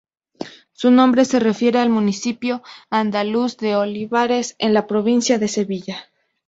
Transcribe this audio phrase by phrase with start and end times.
[0.71, 6.07] Su nombre se refiere al municipio andaluz de Olivares, en la provincia de Sevilla.